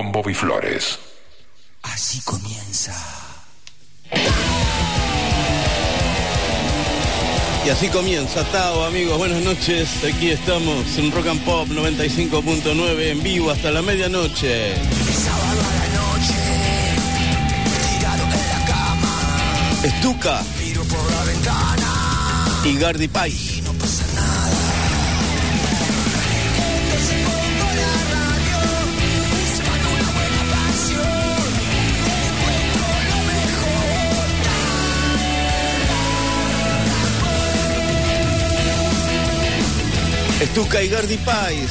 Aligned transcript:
con 0.00 0.12
Bobby 0.12 0.32
Flores. 0.32 0.98
Así 1.82 2.22
comienza. 2.22 2.94
Y 7.66 7.68
así 7.68 7.88
comienza 7.88 8.42
Tao, 8.44 8.86
amigos. 8.86 9.18
Buenas 9.18 9.42
noches. 9.42 9.90
Aquí 10.02 10.30
estamos 10.30 10.96
en 10.96 11.12
Rock 11.12 11.26
and 11.26 11.44
Pop 11.44 11.68
95.9 11.68 13.10
en 13.10 13.22
vivo 13.22 13.50
hasta 13.50 13.70
la 13.70 13.82
medianoche. 13.82 14.74
Sábado 14.74 15.60
a 15.60 15.74
la 15.74 15.88
noche, 16.00 16.34
tirado 17.98 18.22
en 18.24 18.30
la 18.30 18.64
cama, 18.64 19.80
Estuca 19.84 20.42
miro 20.64 20.82
por 20.84 21.10
la 21.12 21.24
ventana 21.24 22.62
y 22.64 22.78
Gardy 22.78 23.08
Pais. 23.08 23.69
Estuca 40.40 40.82
y 40.82 40.88
Gardy 40.88 41.18
Pais. 41.18 41.70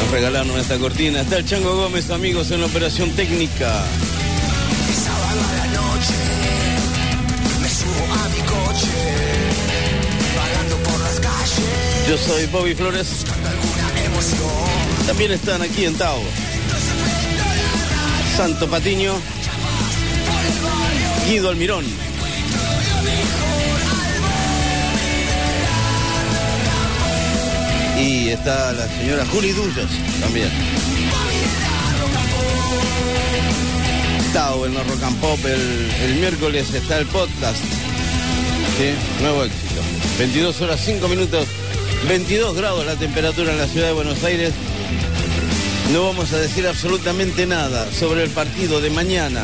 Nos 0.00 0.10
regalaron 0.10 0.58
esta 0.58 0.78
cortina. 0.78 1.20
Está 1.20 1.36
el 1.36 1.44
Chango 1.44 1.76
Gómez, 1.76 2.10
amigos, 2.10 2.50
en 2.50 2.60
la 2.60 2.66
operación 2.66 3.10
técnica. 3.10 3.84
Sábado 5.04 5.40
a 5.44 5.56
la 5.56 5.66
noche, 5.66 6.14
me 7.60 7.68
subo 7.68 8.14
a 8.14 8.28
mi 8.30 8.40
coche, 8.40 8.88
vagando 10.36 10.76
por 10.78 11.00
las 11.00 11.20
calles, 11.20 12.08
Yo 12.08 12.16
soy 12.16 12.46
Bobby 12.46 12.74
Flores. 12.74 13.08
También 15.06 15.32
están 15.32 15.62
aquí 15.62 15.84
en 15.84 15.94
Tao. 15.96 16.20
Santo 18.36 18.68
Patiño. 18.68 19.14
Guido 21.26 21.50
Almirón. 21.50 21.84
Y 28.00 28.28
está 28.28 28.72
la 28.72 28.86
señora 28.88 29.26
Juli 29.26 29.52
Dullos 29.52 29.90
también. 30.20 30.48
Tao 34.32 34.66
en 34.66 34.74
la 34.74 34.82
Rock 34.84 35.02
and 35.02 35.20
Pop. 35.20 35.38
El, 35.44 35.90
el 36.04 36.14
miércoles 36.16 36.72
está 36.72 36.98
el 36.98 37.06
podcast. 37.06 37.62
Nuevo 39.20 39.44
éxito. 39.44 39.82
22 40.18 40.60
horas 40.60 40.80
5 40.84 41.08
minutos. 41.08 41.46
22 42.06 42.56
grados 42.56 42.86
la 42.86 42.94
temperatura 42.94 43.50
en 43.50 43.58
la 43.58 43.66
ciudad 43.66 43.88
de 43.88 43.92
Buenos 43.92 44.22
Aires. 44.22 44.52
No 45.92 46.04
vamos 46.04 46.32
a 46.32 46.38
decir 46.38 46.66
absolutamente 46.66 47.46
nada 47.46 47.90
sobre 47.90 48.22
el 48.22 48.30
partido 48.30 48.80
de 48.80 48.90
mañana, 48.90 49.40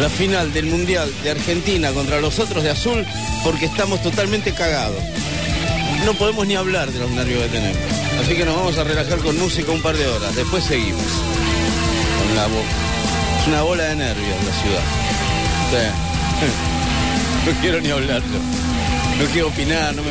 la 0.00 0.08
final 0.08 0.52
del 0.52 0.66
Mundial 0.66 1.12
de 1.22 1.30
Argentina 1.30 1.92
contra 1.92 2.20
los 2.20 2.38
otros 2.38 2.64
de 2.64 2.70
azul, 2.70 3.06
porque 3.44 3.66
estamos 3.66 4.02
totalmente 4.02 4.52
cagados. 4.52 5.02
No 6.04 6.14
podemos 6.14 6.46
ni 6.46 6.56
hablar 6.56 6.90
de 6.90 6.98
los 6.98 7.10
nervios 7.10 7.42
que 7.44 7.48
tenemos. 7.50 7.91
Así 8.20 8.34
que 8.36 8.44
nos 8.44 8.56
vamos 8.56 8.78
a 8.78 8.84
relajar 8.84 9.18
con 9.18 9.38
música 9.38 9.72
un 9.72 9.82
par 9.82 9.96
de 9.96 10.06
horas. 10.06 10.34
Después 10.34 10.64
seguimos. 10.64 11.02
Con 11.02 12.36
la. 12.36 12.46
Es 12.46 13.48
una 13.48 13.62
bola 13.62 13.84
de 13.84 13.96
nervios 13.96 14.44
la 14.44 14.52
ciudad. 14.62 14.82
Sí. 15.70 16.46
No 17.44 17.50
quiero 17.60 17.80
ni 17.80 17.90
hablar 17.90 18.22
yo. 18.22 18.38
No 19.18 19.30
quiero 19.32 19.48
opinar, 19.48 19.92
no 19.96 20.02
me... 20.02 20.10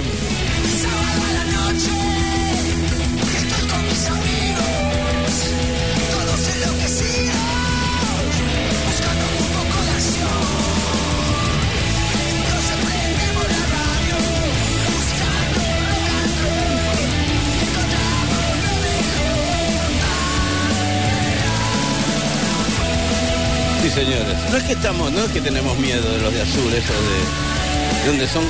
señores. 23.94 24.38
No 24.50 24.58
es 24.58 24.64
que 24.64 24.74
estamos, 24.74 25.12
no 25.12 25.24
es 25.26 25.32
que 25.32 25.42
tenemos 25.42 25.78
miedo 25.78 26.10
de 26.10 26.22
los 26.22 26.34
de 26.34 26.42
azul, 26.42 26.74
esos 26.74 26.96
de... 26.96 28.02
¿De 28.02 28.08
dónde 28.08 28.28
son? 28.28 28.44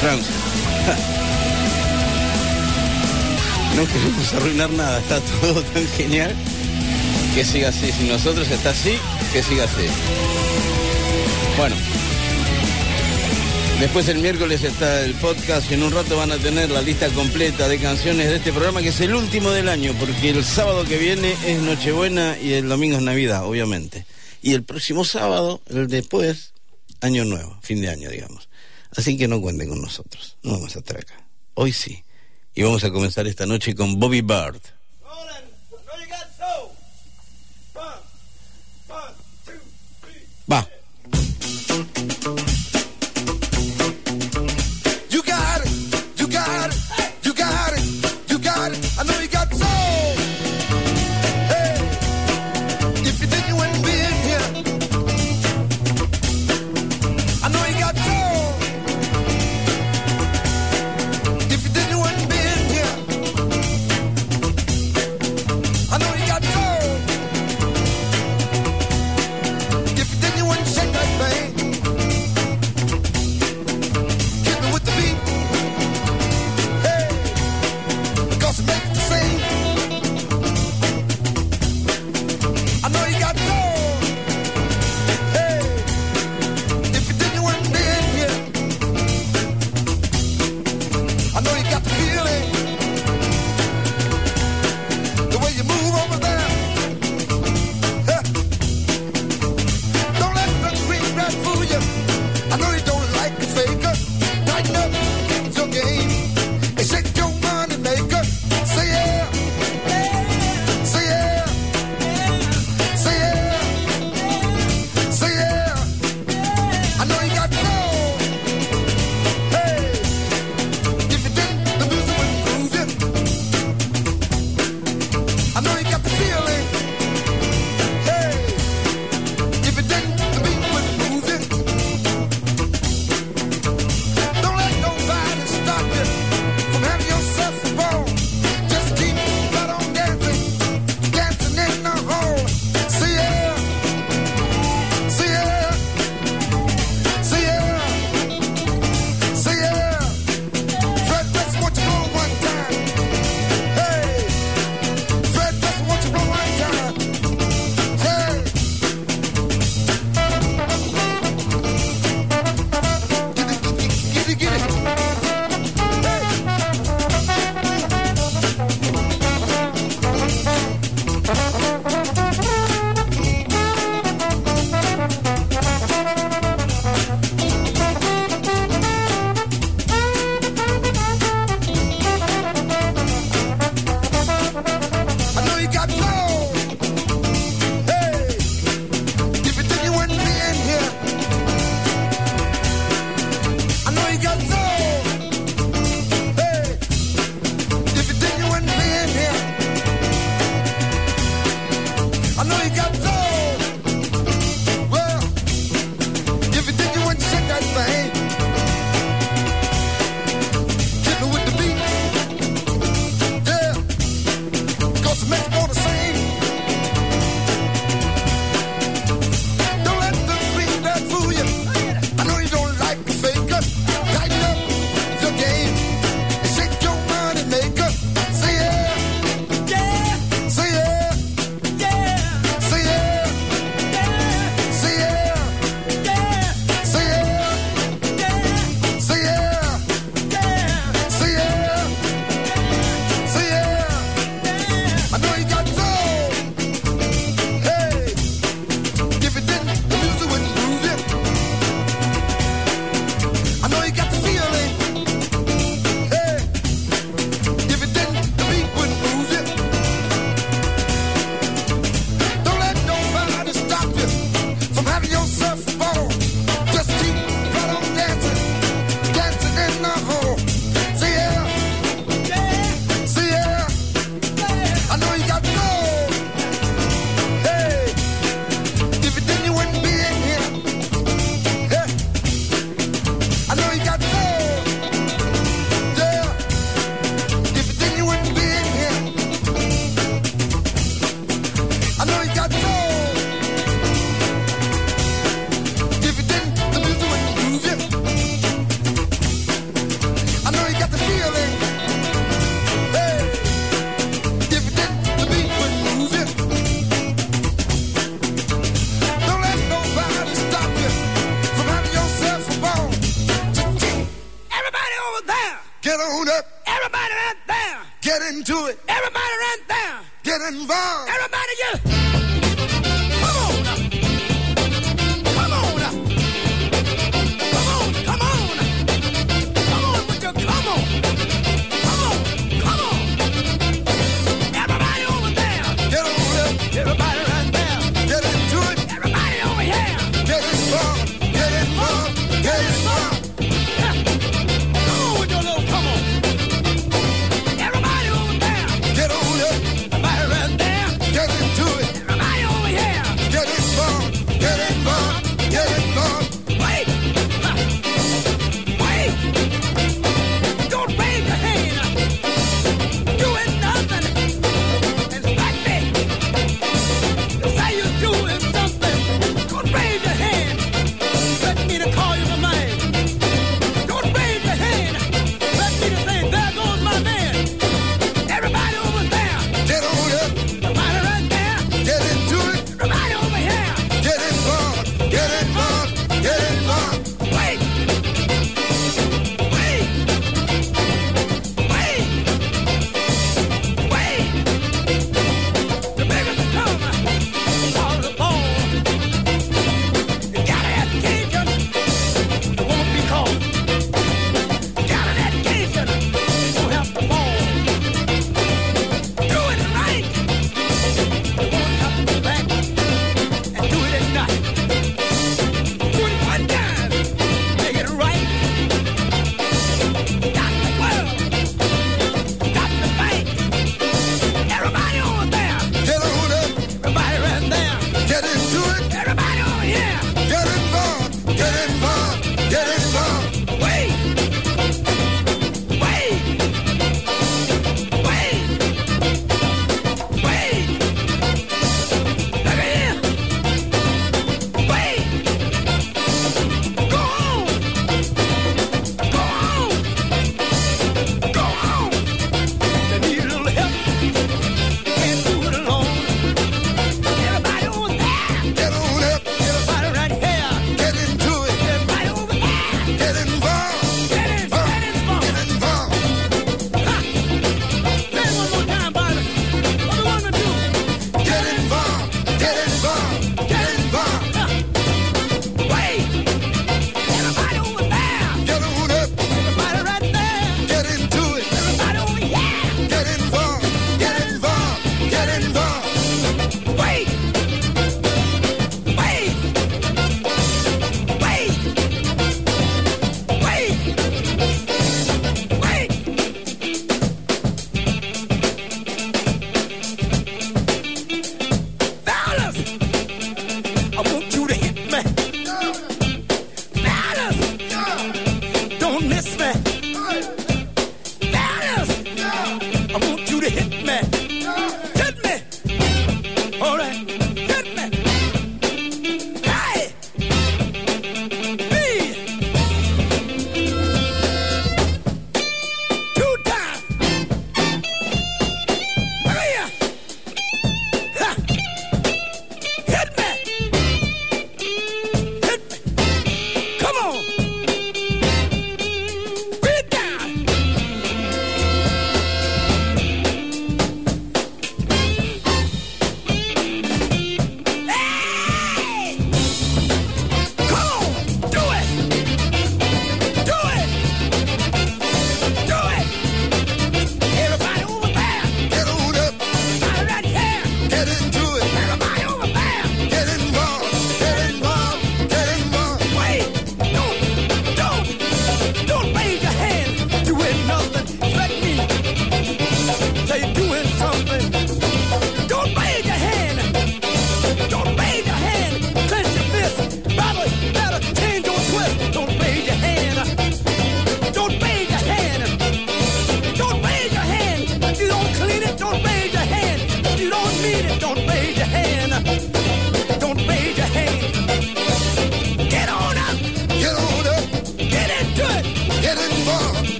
Francia. 0.00 0.34
No 3.76 3.86
queremos 3.86 4.34
arruinar 4.34 4.68
nada, 4.68 4.98
está 4.98 5.18
todo 5.40 5.62
tan 5.74 5.86
genial 5.96 6.34
que 7.34 7.42
siga 7.42 7.70
así. 7.70 7.90
Si 7.90 8.04
nosotros 8.04 8.46
está 8.50 8.68
así, 8.68 8.98
que 9.32 9.42
siga 9.42 9.64
así. 9.64 9.86
Bueno. 11.56 11.74
Después 13.80 14.06
el 14.08 14.18
miércoles 14.18 14.62
está 14.62 15.00
el 15.00 15.14
podcast 15.14 15.70
y 15.70 15.74
en 15.74 15.84
un 15.84 15.92
rato 15.92 16.18
van 16.18 16.32
a 16.32 16.36
tener 16.36 16.70
la 16.70 16.82
lista 16.82 17.08
completa 17.08 17.66
de 17.66 17.78
canciones 17.78 18.28
de 18.28 18.36
este 18.36 18.52
programa 18.52 18.82
que 18.82 18.90
es 18.90 19.00
el 19.00 19.14
último 19.14 19.50
del 19.50 19.70
año 19.70 19.92
porque 19.98 20.28
el 20.28 20.44
sábado 20.44 20.84
que 20.84 20.98
viene 20.98 21.34
es 21.46 21.58
Nochebuena 21.62 22.36
y 22.38 22.52
el 22.52 22.68
domingo 22.68 22.98
es 22.98 23.02
Navidad, 23.02 23.44
obviamente. 23.46 24.04
Y 24.42 24.54
el 24.54 24.64
próximo 24.64 25.04
sábado, 25.04 25.62
el 25.66 25.86
después, 25.86 26.52
Año 27.00 27.24
Nuevo, 27.24 27.56
fin 27.62 27.80
de 27.80 27.88
año, 27.88 28.10
digamos. 28.10 28.48
Así 28.90 29.16
que 29.16 29.28
no 29.28 29.40
cuenten 29.40 29.68
con 29.68 29.80
nosotros, 29.80 30.36
no 30.42 30.52
vamos 30.52 30.74
a 30.76 30.80
estar 30.80 30.98
acá. 30.98 31.24
Hoy 31.54 31.72
sí. 31.72 32.04
Y 32.54 32.62
vamos 32.62 32.84
a 32.84 32.90
comenzar 32.90 33.26
esta 33.26 33.46
noche 33.46 33.74
con 33.74 33.98
Bobby 33.98 34.20
Bird. 34.20 34.60
Va. 40.50 40.68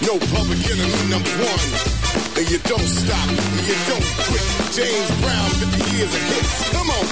No 0.00 0.16
public 0.32 0.60
enemy 0.64 1.02
number 1.12 1.28
one. 1.44 1.60
And 2.40 2.46
you 2.48 2.56
don't 2.64 2.88
stop, 2.88 3.28
and 3.28 3.64
you 3.68 3.76
don't 3.84 4.06
quit. 4.24 4.44
James 4.72 5.10
Brown, 5.20 5.48
50 5.60 5.92
years 5.92 6.08
of 6.08 6.22
hits. 6.24 6.56
Come 6.72 6.88
on. 6.88 7.04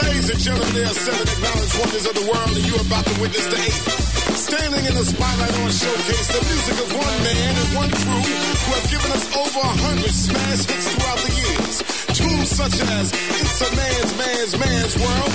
Ladies 0.00 0.30
and 0.32 0.40
gentlemen, 0.40 0.72
there 0.72 0.88
are 0.88 0.96
seven 1.04 1.20
acknowledged 1.20 1.76
wonders 1.76 2.06
of 2.08 2.14
the 2.16 2.24
world, 2.24 2.52
and 2.56 2.64
you're 2.64 2.80
about 2.80 3.04
to 3.04 3.14
witness 3.20 3.44
the 3.44 3.60
eighth. 3.60 4.40
Standing 4.40 4.84
in 4.88 4.94
the 4.96 5.04
spotlight 5.04 5.52
on 5.60 5.68
showcase, 5.68 6.28
the 6.32 6.40
music 6.48 6.76
of 6.80 6.88
one 6.96 7.18
man 7.28 7.52
and 7.60 7.70
one 7.76 7.90
crew 7.92 8.24
who 8.24 8.70
have 8.72 8.88
given 8.88 9.10
us 9.12 9.24
over 9.36 9.60
a 9.60 9.74
hundred 9.84 10.14
smash 10.14 10.64
hits 10.64 10.86
throughout 10.96 11.20
the 11.20 11.32
years. 11.44 11.76
Tunes 12.16 12.48
such 12.48 12.76
as 12.88 13.12
It's 13.12 13.60
a 13.60 13.68
Man's 13.76 14.12
Man's 14.16 14.54
Man's 14.56 14.94
World, 14.96 15.32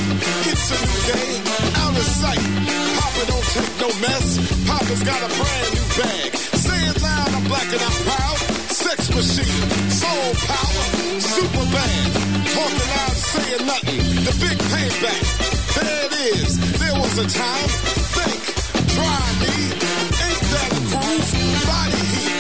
It's 0.50 0.66
a 0.74 0.78
New 0.82 1.02
Day, 1.14 1.30
Out 1.86 1.94
of 1.94 2.08
Sight, 2.18 2.44
Papa 2.98 3.22
Don't 3.30 3.48
Take 3.54 3.74
No 3.78 3.90
Mess, 4.02 4.28
Papa's 4.66 5.04
got 5.06 5.22
a 5.22 5.30
brand 5.38 5.70
new 5.78 5.88
bag. 6.02 6.55
It 6.84 7.02
loud, 7.02 7.30
I'm 7.36 7.44
black 7.48 7.70
and 7.72 7.82
I'm 7.82 7.98
proud. 8.04 8.38
Sex 8.72 9.10
Machine, 9.16 9.64
Soul 9.90 10.28
Power, 10.50 10.84
Super 11.20 11.66
Band, 11.74 12.12
talking 12.52 12.90
loud, 12.96 13.16
saying 13.32 13.64
nothing. 13.66 14.04
The 14.28 14.34
big 14.44 14.58
payback, 14.72 15.24
there 15.76 16.00
it 16.08 16.14
is. 16.36 16.50
There 16.80 16.96
was 17.00 17.14
a 17.18 17.28
time, 17.28 17.70
think, 18.18 18.42
try 18.94 19.22
me, 19.42 19.56
ain't 20.26 20.44
that 20.52 20.70
a 20.76 20.82
groove? 20.92 21.30
Body 21.70 22.04
heat, 22.14 22.36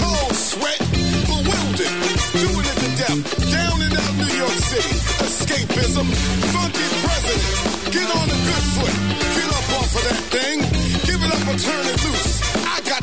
cold 0.00 0.34
sweat, 0.34 0.80
bewildered, 1.26 1.96
doing 2.38 2.66
it 2.70 2.78
to 2.82 2.90
death. 3.00 3.20
Down 3.50 3.76
and 3.82 3.94
out 4.02 4.14
New 4.22 4.32
York 4.38 4.58
City, 4.70 4.94
escapism, 5.26 6.06
funky 6.54 6.86
president. 7.02 7.54
Get 7.90 8.08
on 8.18 8.26
the 8.30 8.38
good 8.48 8.64
foot, 8.78 8.94
get 9.34 9.48
up 9.50 9.66
off 9.78 9.92
of 9.98 10.02
that 10.08 10.22
thing, 10.30 10.56
give 11.08 11.20
it 11.26 11.30
up 11.34 11.44
or 11.50 11.58
turn 11.58 11.84
it 11.90 11.98
loose. 12.06 12.29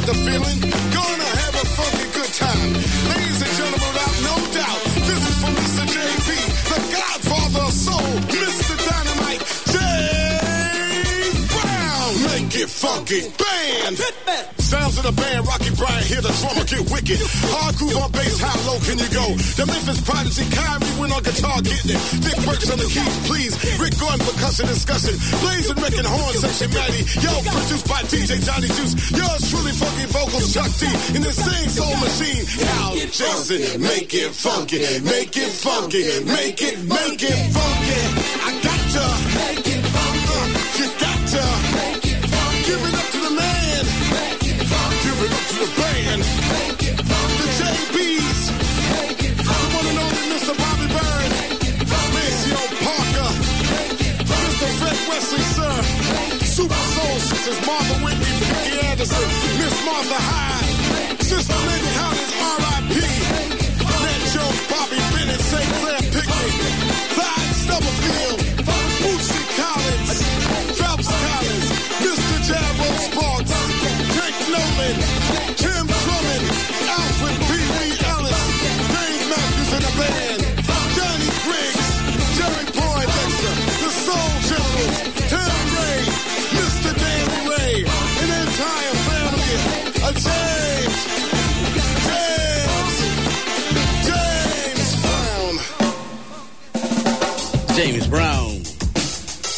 The 0.08 0.13
feeling, 0.13 0.62
gonna 0.62 1.32
have 1.43 1.56
a 1.56 1.65
funky 1.76 2.08
good 2.15 2.32
time. 2.32 2.72
Ladies 3.12 3.41
and 3.41 3.52
gentlemen, 3.60 3.91
without 3.91 4.15
no 4.24 4.36
doubt, 4.56 4.82
this 5.04 5.22
is 5.28 5.36
for 5.41 5.52
Mr. 5.52 5.84
JB, 5.84 6.30
the 6.72 6.80
godfather 6.96 7.65
of 7.67 7.74
soul, 7.74 8.15
Mr. 8.32 8.76
Dynamite, 8.88 9.43
James 9.76 11.39
Brown. 11.52 12.12
Make 12.24 12.56
it 12.56 12.70
funky, 12.70 13.28
band. 13.38 14.57
Sounds 14.67 14.99
of 14.99 15.08
the 15.08 15.15
band, 15.15 15.47
Rocky 15.47 15.71
Bryant, 15.80 16.03
hear 16.12 16.19
the 16.19 16.27
drummer 16.43 16.67
get 16.67 16.84
wicked. 16.91 17.23
Hard 17.56 17.80
groove 17.80 17.95
on 18.03 18.12
bass, 18.12 18.36
how 18.36 18.51
low 18.67 18.75
can 18.84 18.99
you 18.99 19.08
go? 19.15 19.23
The 19.56 19.63
Memphis 19.63 20.03
Prodigy, 20.03 20.43
Kyrie 20.51 20.91
went 20.99 21.15
on 21.15 21.23
guitar 21.23 21.63
getting 21.63 21.95
it. 21.95 22.01
Dick 22.19 22.36
Burks 22.43 22.67
on 22.67 22.75
the 22.75 22.84
keys, 22.91 23.15
please. 23.32 23.56
Rick 23.80 23.95
Gordon, 23.95 24.19
percussion 24.27 24.67
discussion. 24.67 25.15
Blazing 25.39 25.80
Rick 25.80 25.95
and 25.95 26.03
horn 26.03 26.36
section, 26.36 26.67
Matty. 26.75 26.99
Yo, 27.23 27.32
produced 27.47 27.88
by 27.88 28.03
DJ 28.12 28.43
Johnny 28.43 28.67
Juice. 28.75 28.91
Yours 29.15 29.41
truly 29.47 29.71
funky 29.71 30.03
vocals, 30.12 30.51
Chuck 30.51 30.67
D. 30.75 30.84
In 31.15 31.23
the 31.23 31.32
same 31.32 31.71
soul 31.71 31.95
machine. 32.03 32.43
Al 32.84 32.99
Jason, 33.08 33.80
make 33.80 34.12
it 34.12 34.36
funky, 34.36 34.84
make 34.99 35.32
it 35.32 35.51
funky, 35.63 36.27
make 36.27 36.60
it, 36.60 36.75
make 36.84 37.23
it 37.23 37.39
funky. 37.56 38.03
I 38.43 38.51
got 38.60 38.82
to 38.99 39.03
make 39.32 39.63
it 39.63 39.87
the 45.60 45.70
band. 45.82 46.22
The 47.41 47.48
JBs. 47.58 48.41
The 49.38 49.56
one 49.78 49.88
and 49.89 50.00
only 50.06 50.26
Mr. 50.34 50.54
Bobby 50.54 50.88
Byrne. 50.93 51.34
Maceo 52.13 52.62
Parker. 52.86 53.32
Mr. 54.22 54.67
Fred 54.80 55.00
Wesley, 55.10 55.43
sir. 55.58 55.74
Super 56.46 56.82
Soul 56.93 57.15
Sisters, 57.30 57.60
Martha 57.65 57.96
Whitney, 58.06 58.34
Becky 58.50 58.80
Anderson, 58.88 59.30
Miss 59.60 59.76
Martha 59.86 60.20
Hyde. 60.30 61.22
Sister 61.22 61.58
Lady 61.67 61.91
Collins, 61.98 62.26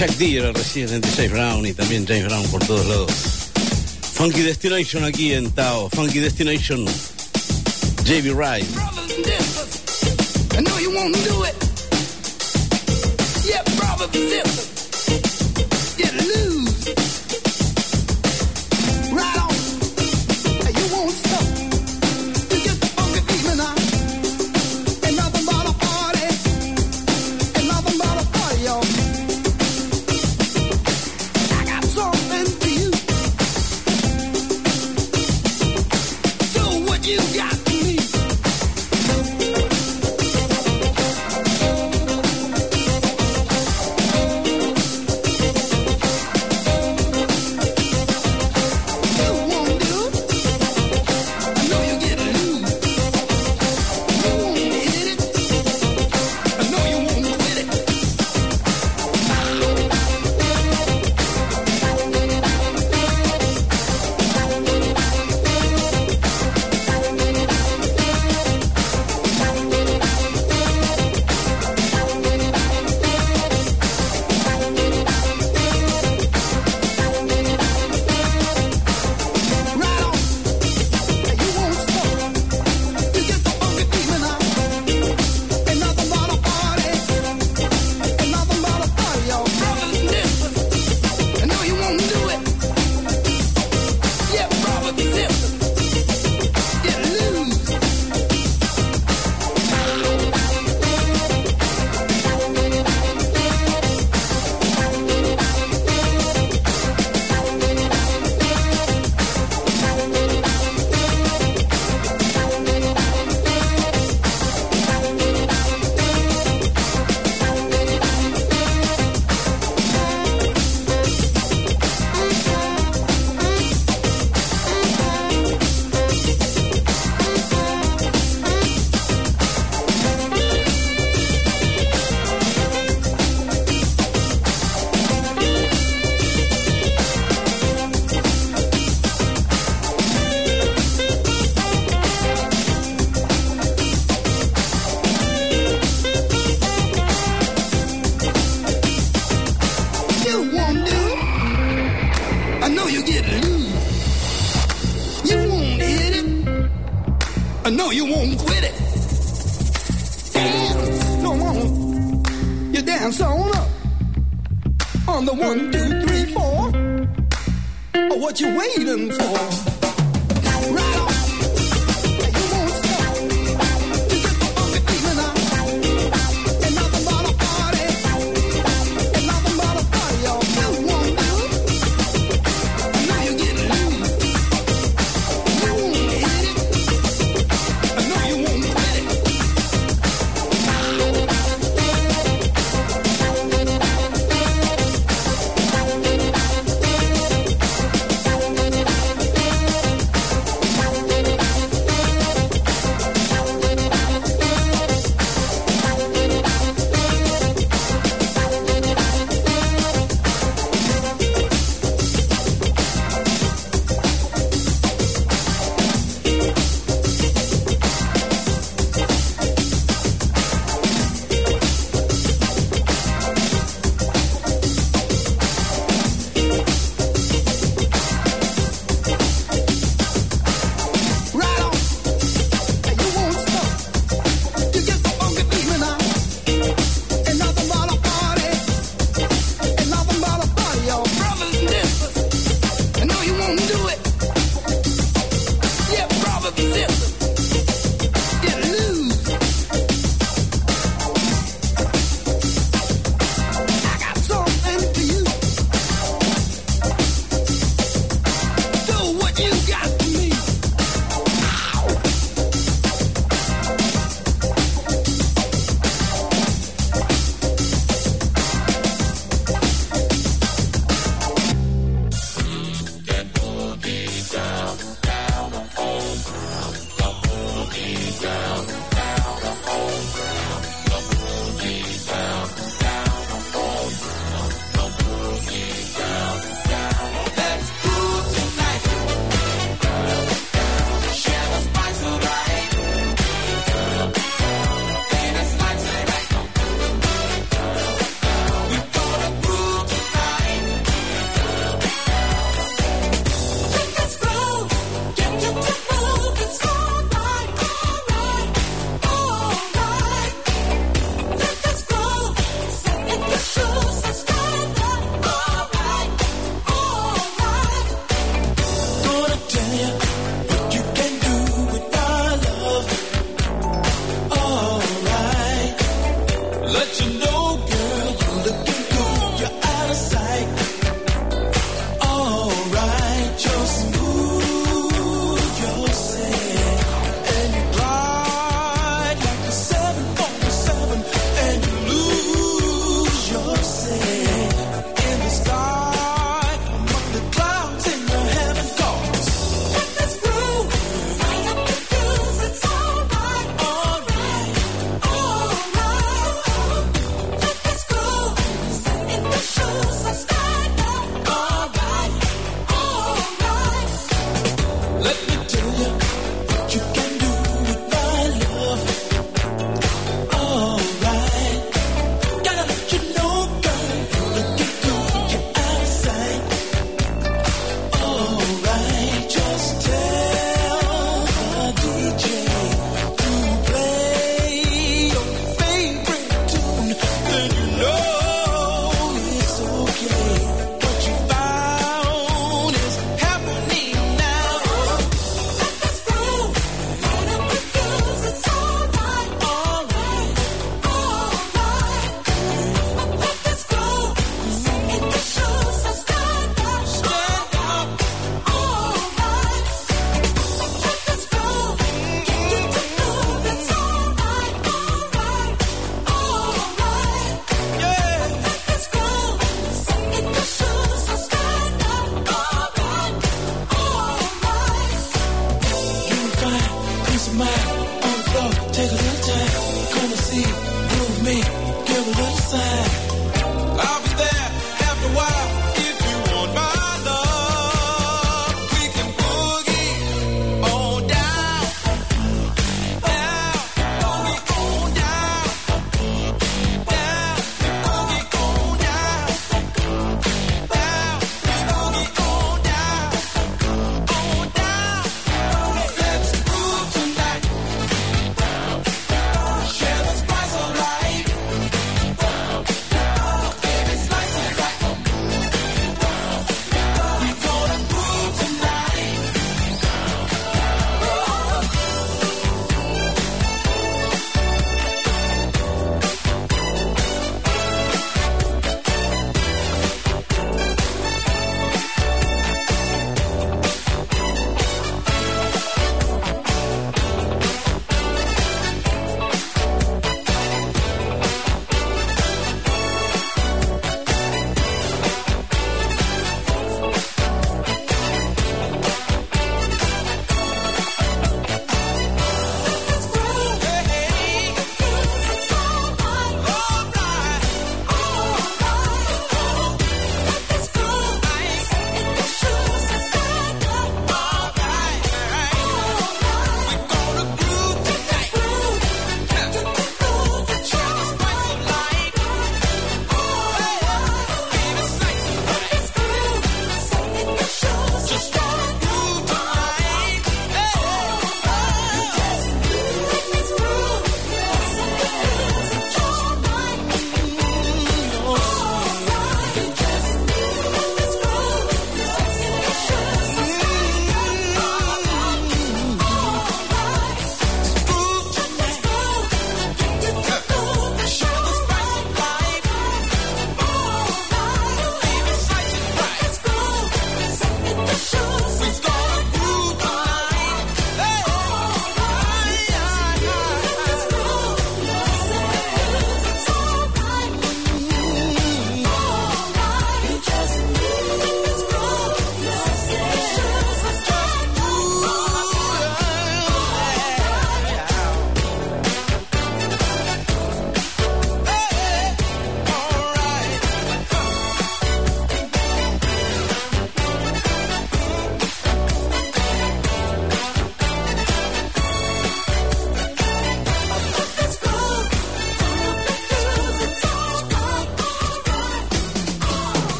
Chuck 0.00 0.16
D 0.16 0.38
era 0.38 0.50
residente 0.50 1.06
James 1.14 1.30
Brown 1.30 1.66
y 1.66 1.74
también 1.74 2.06
James 2.06 2.24
Brown 2.24 2.48
por 2.48 2.64
todos 2.64 2.86
lados. 2.86 3.12
Funky 4.14 4.40
Destination 4.40 5.04
aquí 5.04 5.34
en 5.34 5.50
Tao. 5.50 5.90
Funky 5.90 6.20
Destination. 6.20 6.86
JB 8.04 8.34
sisters, 8.34 8.66
I 10.56 10.62
know 10.62 10.78
you 10.78 10.90
won't 10.94 11.14
do 11.28 11.44
it. 11.44 11.60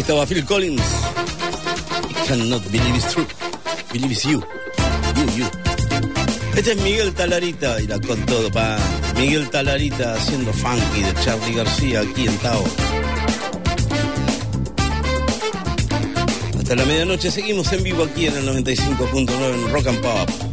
Estaba 0.00 0.26
Phil 0.26 0.44
Collins. 0.44 0.82
I 0.82 2.26
cannot 2.26 2.62
believe 2.70 2.96
it's 2.96 3.12
true. 3.12 3.26
Believe 3.92 4.12
it's 4.12 4.24
you. 4.24 4.42
You, 5.16 5.26
you. 5.36 5.46
Este 6.56 6.72
es 6.72 6.82
Miguel 6.82 7.12
Talarita 7.14 7.80
y 7.80 7.86
la 7.86 7.98
con 8.00 8.24
todo, 8.26 8.50
pa. 8.50 8.78
Miguel 9.16 9.48
Talarita 9.50 10.14
haciendo 10.14 10.52
funky 10.52 11.02
de 11.02 11.14
Charlie 11.24 11.54
García 11.54 12.00
aquí 12.00 12.26
en 12.26 12.36
Tao. 12.38 12.64
Hasta 16.58 16.74
la 16.74 16.84
medianoche 16.84 17.30
seguimos 17.30 17.72
en 17.72 17.82
vivo 17.82 18.04
aquí 18.04 18.26
en 18.26 18.36
el 18.36 18.48
95.9 18.48 19.54
en 19.54 19.72
Rock 19.72 19.86
and 19.86 20.00
Pop. 20.00 20.45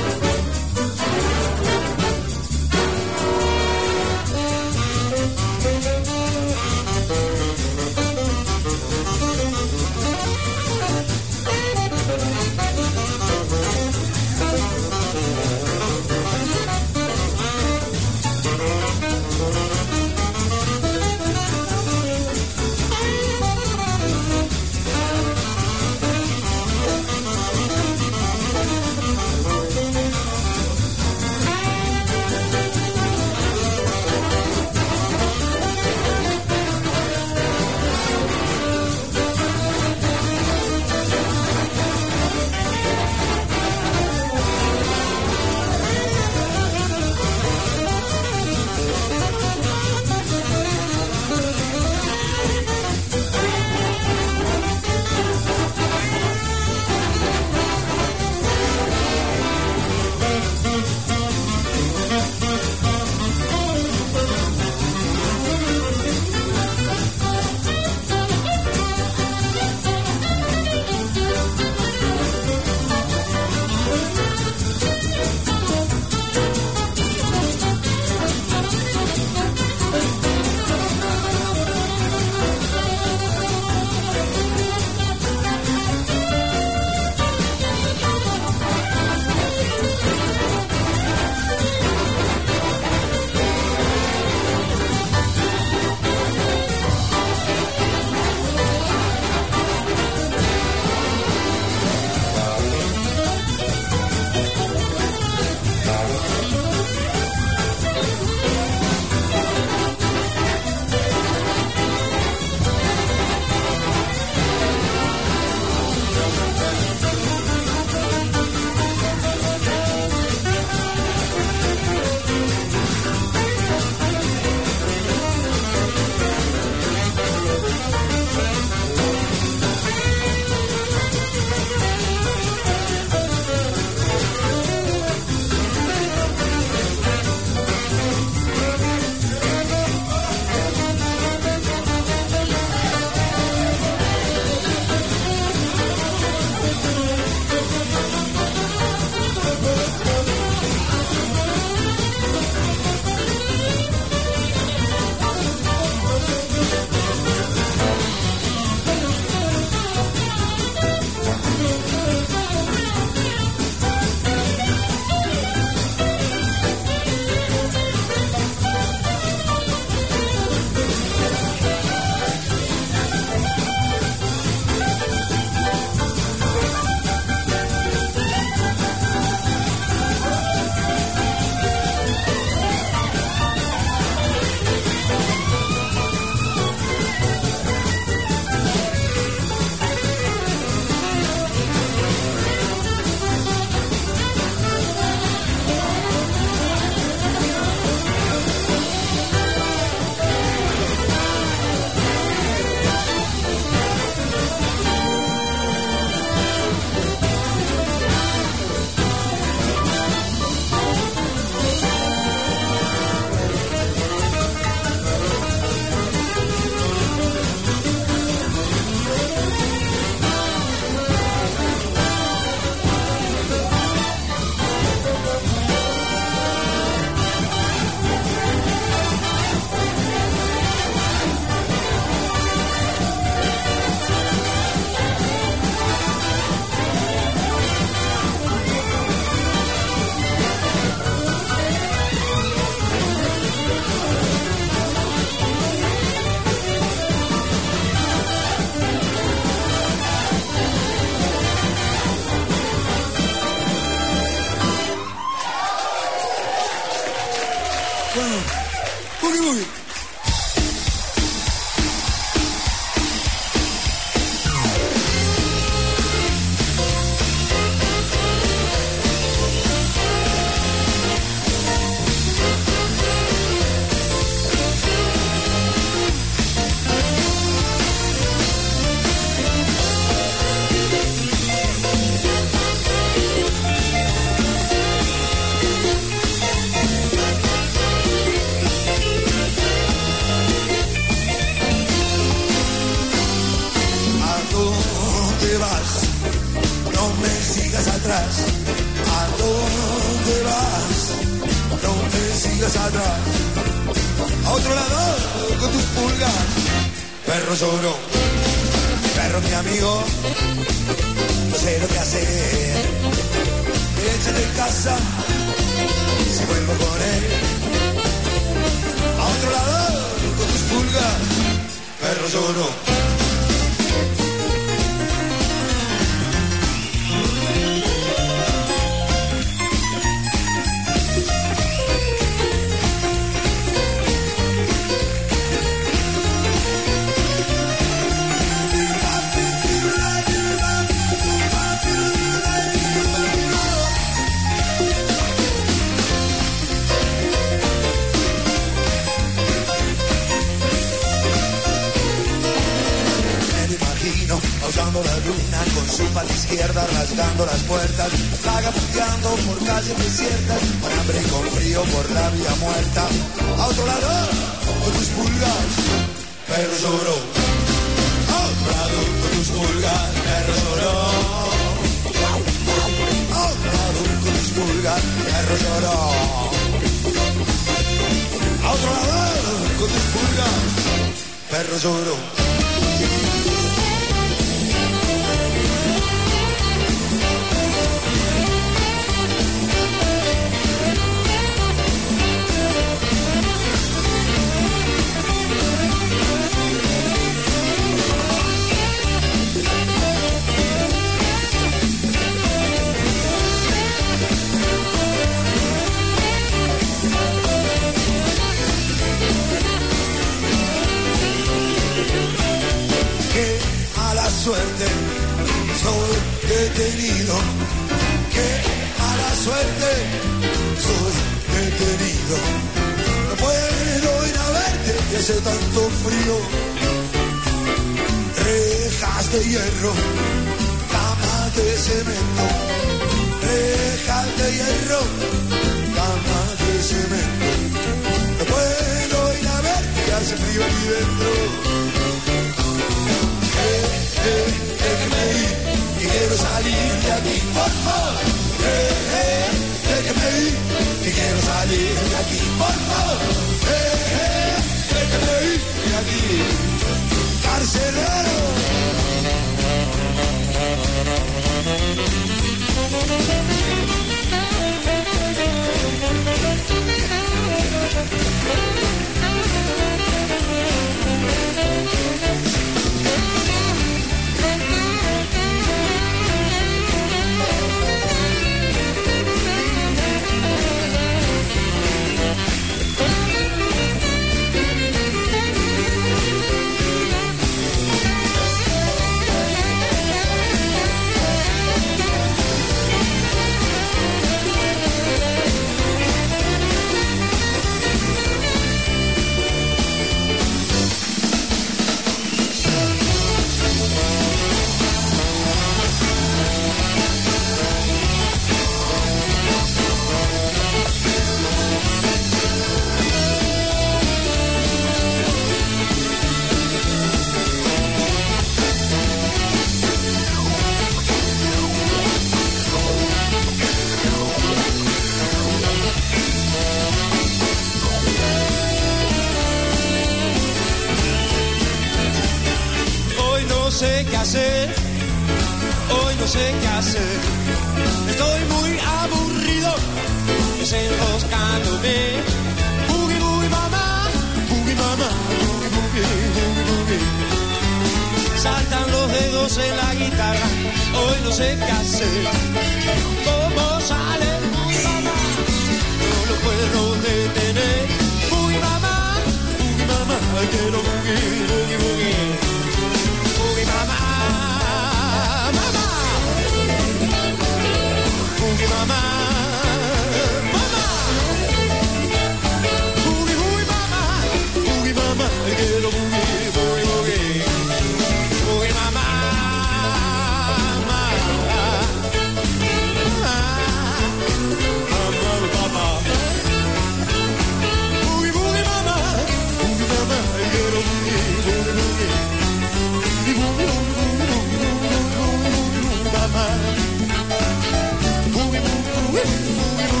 Yeah. 599.23 600.00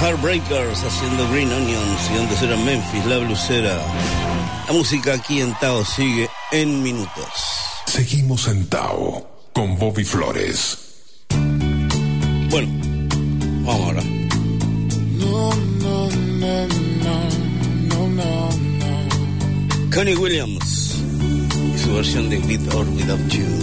Heartbreakers 0.00 0.82
haciendo 0.82 1.28
Green 1.30 1.52
Onions 1.52 2.10
y 2.14 2.18
antes 2.18 2.42
era 2.42 2.56
Memphis, 2.56 3.04
la 3.06 3.18
blusera. 3.18 3.78
La 4.66 4.72
música 4.72 5.14
aquí 5.14 5.40
en 5.40 5.54
Tao 5.54 5.84
sigue 5.84 6.28
en 6.52 6.82
minutos. 6.82 7.28
Seguimos 7.86 8.48
en 8.48 8.66
Tao 8.68 9.26
con 9.52 9.78
Bobby 9.78 10.04
Flores. 10.04 10.78
Bueno, 12.50 12.68
vamos 13.64 13.86
ahora. 13.86 14.02
No, 15.18 15.54
no, 15.54 16.08
no, 16.10 16.66
no, 16.66 17.28
no, 17.88 18.08
no, 18.08 18.48
no. 18.48 19.90
Connie 19.94 20.16
Williams 20.16 20.96
y 21.74 21.78
su 21.78 21.94
versión 21.94 22.30
de 22.30 22.38
With 22.38 22.74
or 22.74 22.88
Without 22.88 23.28
You. 23.28 23.53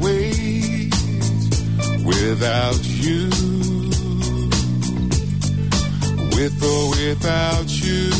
Wait 0.00 0.92
without 2.04 2.82
you. 2.84 3.28
With 6.34 6.62
or 6.62 6.90
without 6.90 7.68
you. 7.84 8.10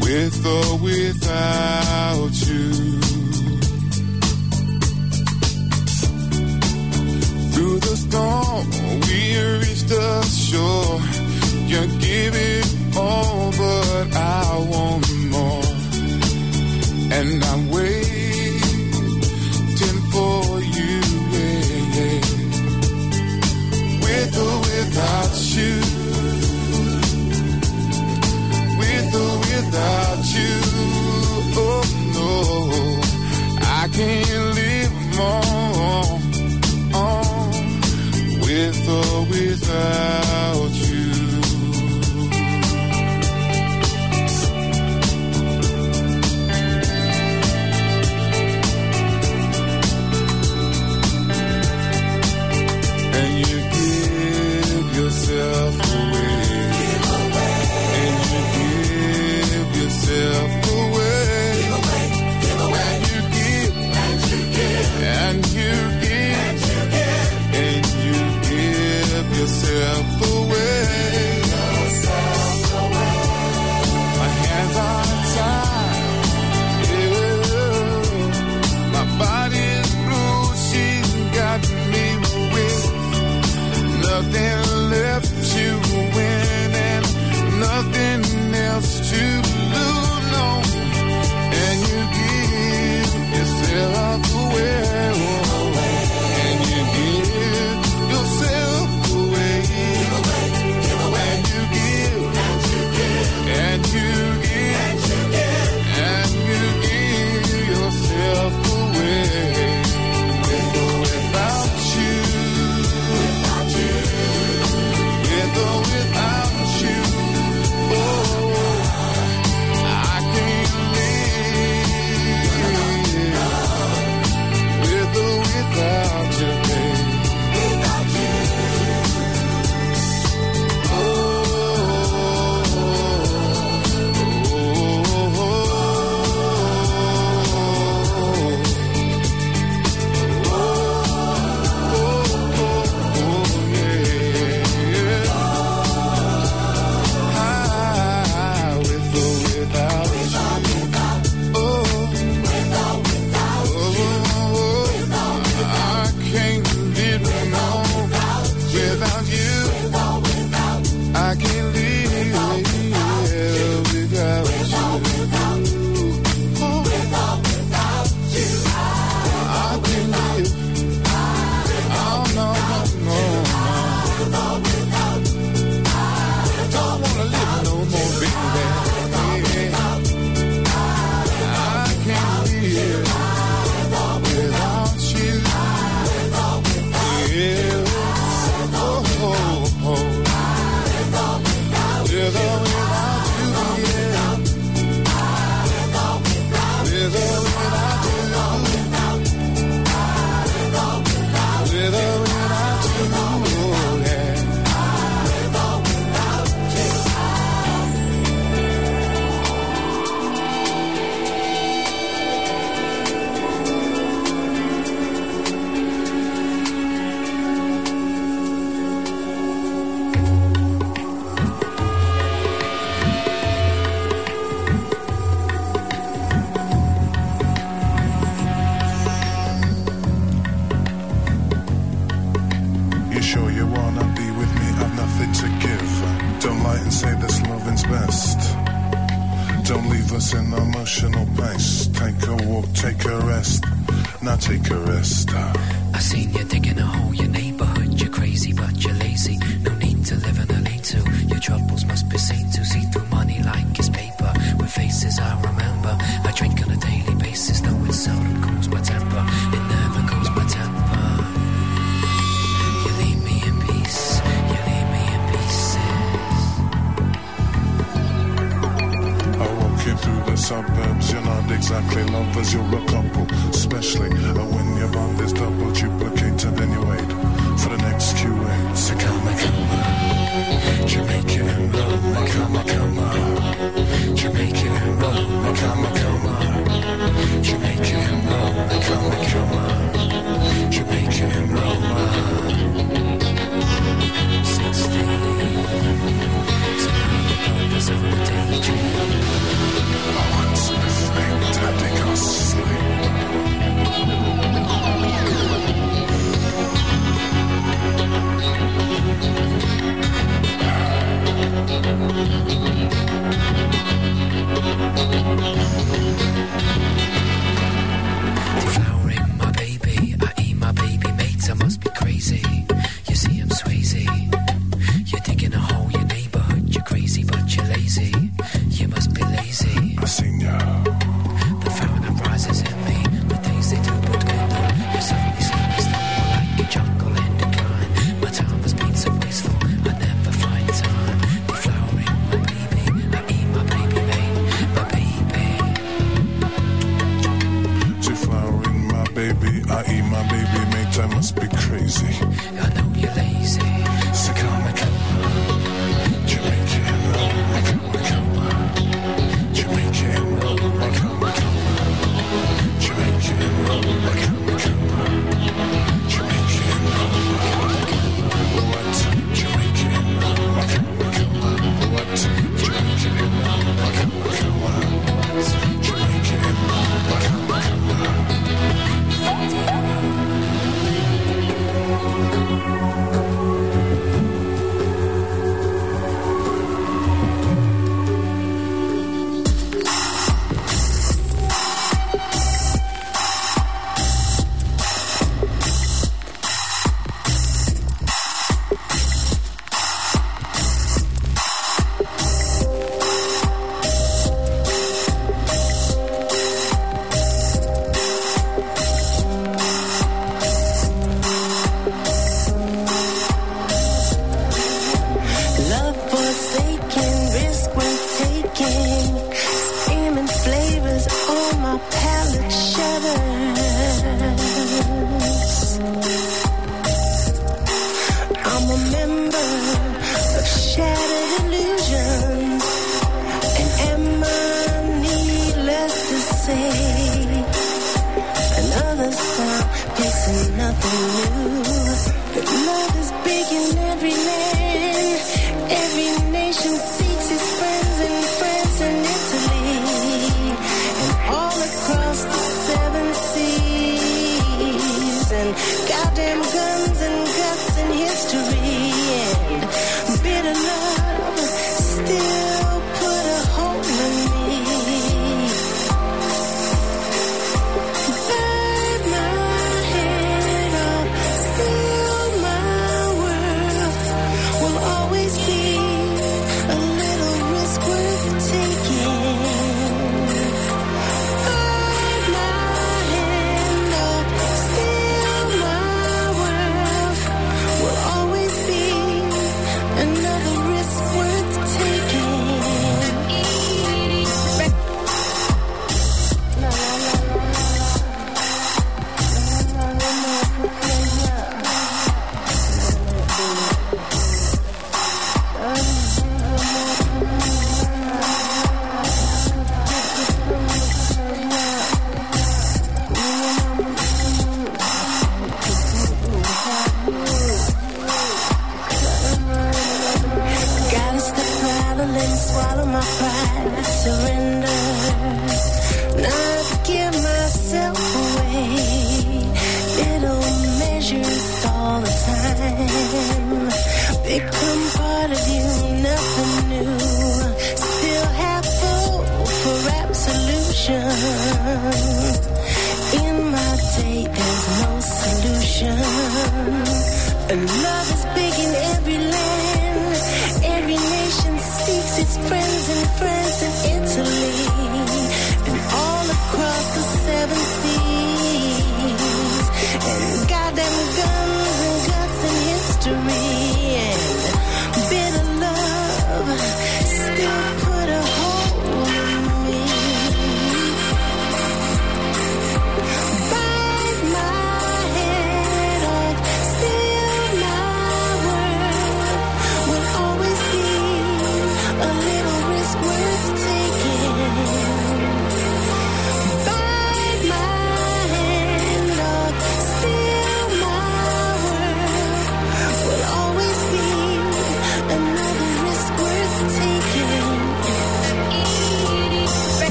With 0.00 0.46
or 0.46 0.78
without 0.78 2.34
you. 2.46 3.00
Through 7.52 7.78
the 7.80 7.96
storm, 7.96 8.70
we 9.06 9.20
reached 9.60 9.88
the 9.88 10.22
shore. 10.22 11.00
You 11.70 11.86
give 12.00 12.34
it 12.34 12.96
all, 12.96 13.50
but 13.52 14.16
I 14.16 14.58
want 14.70 15.06
more. 15.30 15.64
And 17.12 17.42
I'm 17.44 17.70
waiting 17.70 18.03
without 24.84 25.34
you. 25.56 25.74
With 28.78 29.14
or 29.24 29.34
without 29.50 30.22
you. 30.36 30.54
Oh 31.56 31.84
no, 32.16 32.30
I 33.62 33.88
can't 33.92 34.46
live 34.60 34.94
more 35.16 36.18
on 36.94 37.50
with 38.44 38.88
or 38.88 39.22
without 39.30 40.63
yourself. 69.44 70.13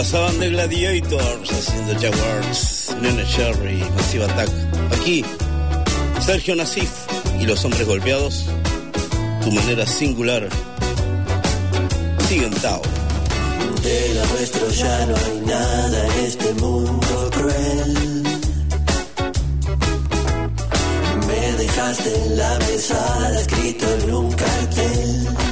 Pasaban 0.00 0.40
de 0.40 0.48
Gladiators 0.48 1.52
haciendo 1.52 1.92
Jaguars, 1.92 2.96
Nene 3.02 3.22
Cherry, 3.26 3.84
Massive 3.94 4.24
Attack. 4.24 4.48
Aquí, 4.98 5.22
Sergio 6.24 6.56
Nasif 6.56 6.90
y 7.38 7.44
los 7.44 7.62
hombres 7.66 7.86
golpeados. 7.86 8.46
Tu 9.44 9.50
manera 9.50 9.86
singular. 9.86 10.48
Siguen 12.26 12.50
Tao. 12.62 12.80
De 13.82 14.14
lo 14.14 14.24
nuestro 14.24 14.70
ya 14.70 15.04
no 15.04 15.16
hay 15.16 15.40
nada 15.44 16.06
en 16.06 16.24
este 16.24 16.54
mundo 16.54 17.30
cruel. 17.34 18.22
Me 21.28 21.52
dejaste 21.58 22.24
en 22.24 22.38
la 22.38 22.58
mesada 22.58 23.38
escrito 23.38 23.86
en 24.02 24.14
un 24.14 24.32
cartel. 24.32 25.49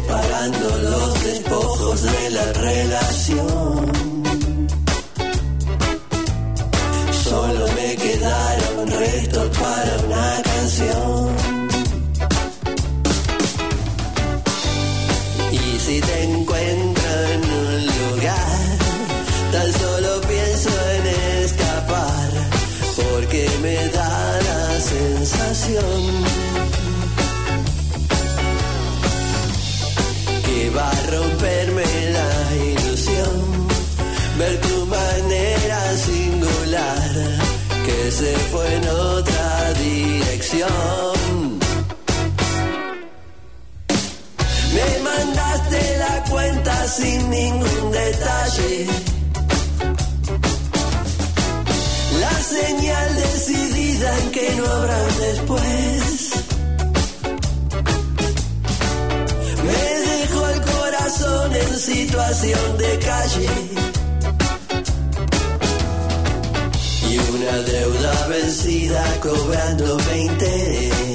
Separando 0.00 0.78
los 0.78 1.24
despojos 1.24 2.02
de 2.02 2.30
la 2.30 2.52
relación. 2.54 3.92
Solo 7.22 7.66
me 7.76 7.96
quedaron 7.96 8.90
restos 8.90 9.58
para 9.58 9.92
una 10.06 10.42
canción. 10.42 11.36
Y 15.52 15.78
si 15.78 16.00
te 16.00 16.22
encuentro 16.24 17.10
en 17.34 17.40
un 17.60 17.86
lugar, 17.86 18.78
tan 19.52 19.70
solo 19.82 20.20
pienso 20.22 20.70
en 20.96 21.06
escapar, 21.44 22.30
porque 22.96 23.50
me 23.62 23.76
da 23.88 24.40
la 24.48 24.80
sensación 24.80 26.09
Me 40.52 40.58
mandaste 45.04 45.96
la 45.98 46.24
cuenta 46.28 46.88
sin 46.88 47.30
ningún 47.30 47.92
detalle. 47.92 48.86
La 52.18 52.32
señal 52.32 53.14
decidida 53.14 54.18
en 54.18 54.30
que 54.32 54.56
no 54.56 54.66
habrá 54.66 55.04
después. 55.20 56.30
Me 59.66 59.82
dejó 60.10 60.48
el 60.48 60.60
corazón 60.62 61.54
en 61.54 61.78
situación 61.78 62.78
de 62.78 62.98
calle. 62.98 63.89
Una 67.40 67.58
deuda 67.62 68.26
vencida 68.28 69.02
cobrándome 69.20 70.18
interés. 70.20 71.09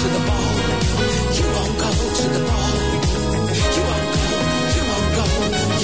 to 0.00 0.08
the 0.08 0.22
ball. 0.28 0.54
You 1.38 1.46
won't 1.56 1.76
go 1.84 1.90
to 2.18 2.26
the 2.36 2.42
ball. 2.48 2.72
You 3.76 3.82
won't 3.88 4.08
go. 4.16 4.24
You 4.76 4.82
won't 4.90 5.10
go. 5.18 5.24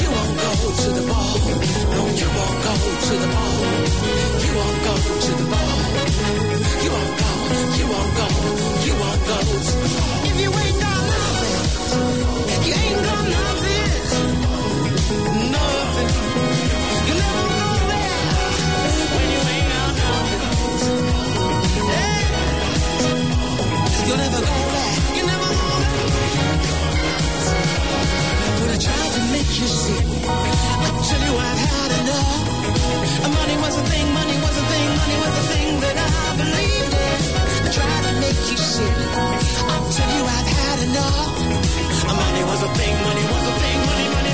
You 0.00 0.08
won't 0.16 0.36
go 0.44 0.50
to 0.82 0.88
the 0.96 1.04
ball. 1.10 1.36
No, 1.92 2.02
you 2.20 2.28
won't 2.36 2.58
go 2.66 2.74
to 3.06 3.14
the 3.22 3.28
ball. 3.34 3.60
You 4.44 4.52
won't 4.58 4.78
go 4.86 4.94
to 5.24 5.32
the 5.40 5.46
ball. 5.52 5.76
You 6.84 6.90
won't 6.96 7.14
go. 7.20 7.30
You 7.78 7.86
won't 7.92 8.12
go. 8.16 8.35
you 29.58 29.66
see. 29.66 30.00
telling 31.08 31.26
you 31.28 31.36
I've 31.48 31.62
had 31.72 31.90
enough. 32.00 32.44
Money 33.38 33.56
was 33.64 33.74
a 33.78 33.84
thing, 33.90 34.06
money 34.12 34.36
was 34.44 34.56
a 34.62 34.64
thing, 34.72 34.88
money 35.00 35.16
was 35.24 35.34
a 35.40 35.44
thing 35.52 35.80
that 35.80 35.96
I 35.96 36.24
believed 36.40 36.94
in. 37.06 37.20
I 37.64 37.70
tried 37.76 38.02
to 38.06 38.12
make 38.20 38.40
you 38.52 38.58
see. 38.72 38.92
You 40.16 40.24
I've 40.36 40.50
had 40.60 40.78
enough. 40.88 41.32
Money 42.20 42.44
was 42.50 42.60
a 42.68 42.70
thing, 42.78 42.94
money 43.08 43.24
was 43.32 43.44
a 43.48 43.54
thing, 43.62 43.78
money, 43.86 44.08
money. 44.14 44.25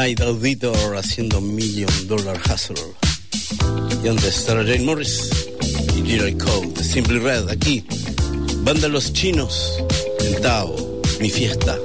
Night 0.00 0.20
Auditor 0.20 0.96
haciendo 0.96 1.40
Million 1.40 1.90
Dollar 2.06 2.40
Hustle. 2.48 2.76
Y 4.04 4.06
antes 4.06 4.32
Sarah 4.32 4.62
Jane 4.62 4.84
Morris 4.84 5.28
y 5.96 6.08
Gerald 6.08 6.40
Cole 6.40 6.68
de 6.68 6.84
Simply 6.84 7.18
Red 7.18 7.48
aquí. 7.48 7.84
Banda 8.58 8.86
Los 8.86 9.12
Chinos 9.12 9.82
en 10.20 10.40
Tao, 10.40 11.00
mi 11.18 11.30
fiesta. 11.30 11.76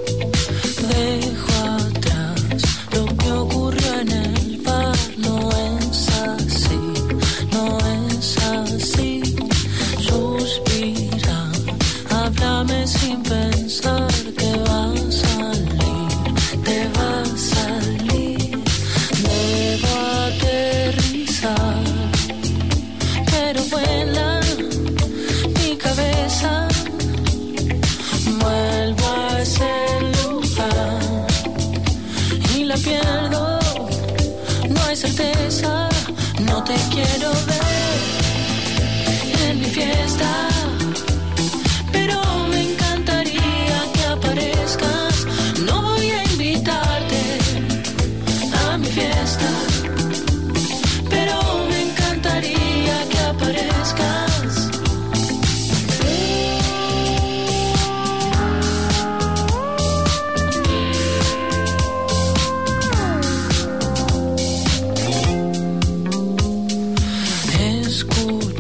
school. 67.94 68.53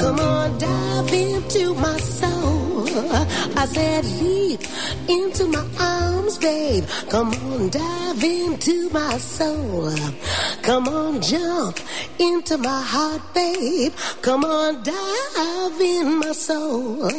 Come 0.00 0.18
on, 0.18 0.58
dive 0.58 1.12
into 1.12 1.74
my 1.74 1.96
soul. 1.98 2.88
I 3.56 3.66
said, 3.66 4.04
leap 4.04 4.60
into 5.08 5.46
my 5.46 5.66
arms, 5.78 6.38
babe. 6.38 6.84
Come 7.10 7.32
on, 7.34 7.68
dive 7.68 8.24
into 8.24 8.88
my 8.90 9.18
soul. 9.18 9.94
Come 10.62 10.88
on, 10.88 11.20
jump 11.20 11.78
into 12.18 12.56
my 12.56 12.82
heart, 12.82 13.22
babe. 13.34 13.92
Come 14.22 14.44
on, 14.44 14.82
dive 14.82 15.80
in 15.80 16.18
my 16.18 16.32
soul. 16.32 17.10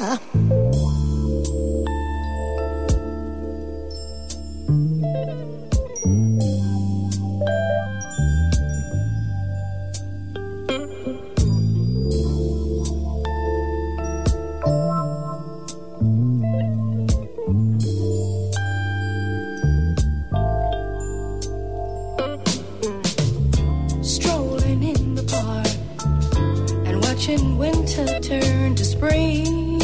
turn 28.28 28.74
to 28.74 28.84
spring. 28.84 29.78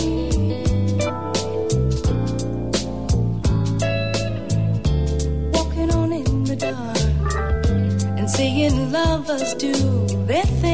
Walking 5.54 5.92
on 5.92 6.12
in 6.12 6.44
the 6.46 6.56
dark 6.56 8.18
and 8.18 8.28
seeing 8.28 8.92
lovers 8.92 9.54
do 9.56 9.74
their 10.26 10.44
thing. 10.44 10.71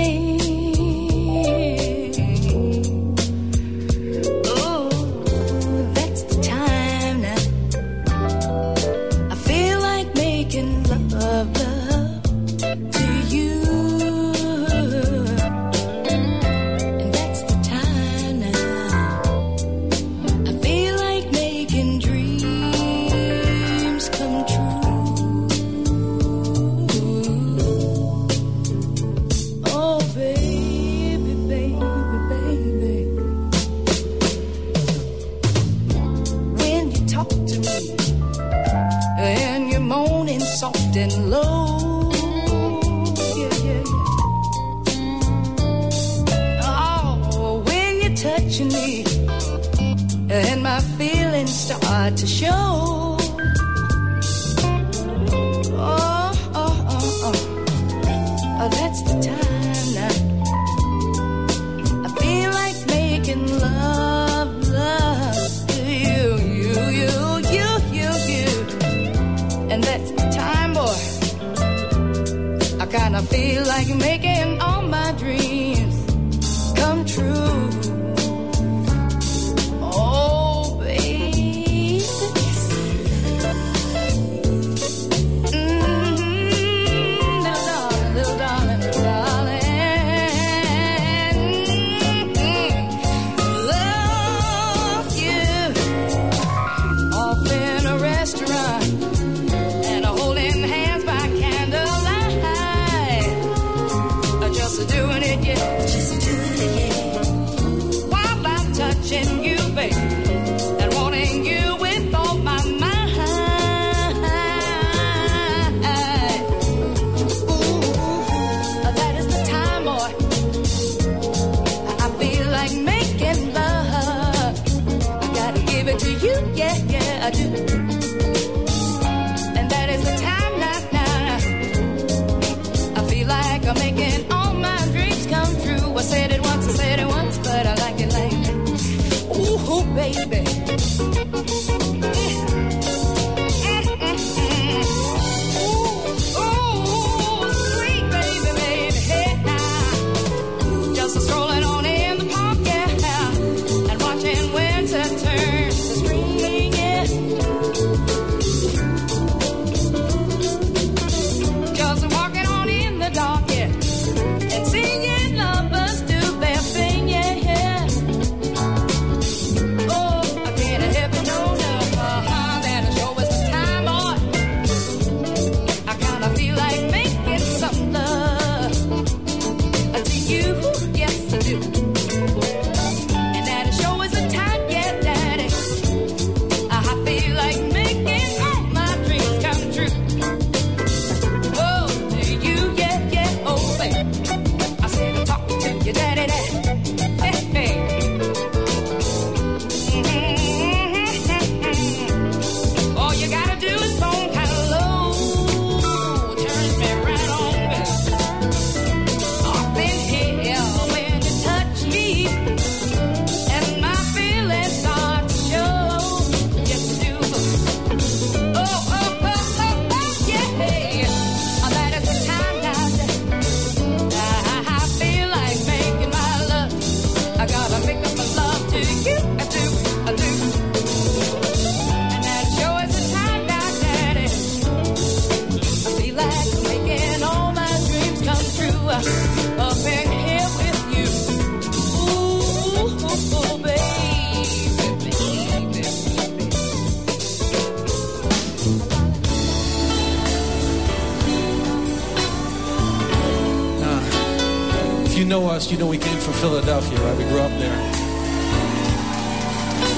to 52.17 52.25
show. 52.25 52.49
Oh, 55.79 56.31
oh, 56.55 56.85
oh, 56.89 57.21
oh. 57.27 57.33
oh 58.59 58.69
that's 58.69 59.01
the 59.03 59.13
time 59.21 59.87
now. 59.93 60.15
I 62.05 62.09
feel 62.19 62.51
like 62.51 62.77
making 62.87 63.45
love, 63.59 64.67
love 64.67 65.67
to 65.67 65.83
you, 65.83 66.37
you, 66.59 66.73
you, 66.99 67.13
you, 67.55 67.69
you, 67.97 68.09
you. 68.33 68.49
And 69.69 69.79
that's 69.83 70.09
the 70.11 70.25
time, 70.33 70.73
boy. 70.73 70.99
I 72.81 72.85
kinda 72.87 73.21
feel 73.21 73.63
like 73.65 73.87
making. 73.95 74.26